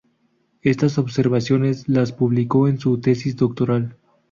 Estas 0.63 0.97
observaciones 0.97 1.87
las 1.87 2.11
publicó 2.11 2.67
en 2.67 2.79
su 2.79 2.99
tesis 2.99 3.35
doctoral. 3.35 3.97